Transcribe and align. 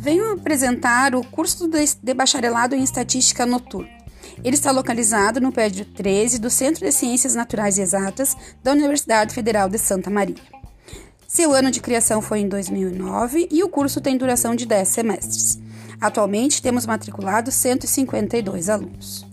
Venho 0.00 0.32
apresentar 0.32 1.14
o 1.14 1.22
curso 1.22 1.68
de 1.68 2.14
bacharelado 2.14 2.74
em 2.74 2.82
Estatística 2.82 3.44
Noturno. 3.44 3.90
Ele 4.42 4.56
está 4.56 4.70
localizado 4.70 5.42
no 5.42 5.52
prédio 5.52 5.84
13 5.84 6.38
do 6.38 6.48
Centro 6.48 6.86
de 6.86 6.90
Ciências 6.90 7.34
Naturais 7.34 7.76
e 7.76 7.82
Exatas 7.82 8.34
da 8.62 8.72
Universidade 8.72 9.34
Federal 9.34 9.68
de 9.68 9.76
Santa 9.76 10.08
Maria. 10.08 10.40
Seu 11.28 11.52
ano 11.52 11.70
de 11.70 11.82
criação 11.82 12.22
foi 12.22 12.38
em 12.38 12.48
2009 12.48 13.46
e 13.50 13.62
o 13.62 13.68
curso 13.68 14.00
tem 14.00 14.16
duração 14.16 14.54
de 14.54 14.64
10 14.64 14.88
semestres. 14.88 15.58
Atualmente 16.00 16.62
temos 16.62 16.86
matriculados 16.86 17.54
152 17.56 18.70
alunos. 18.70 19.26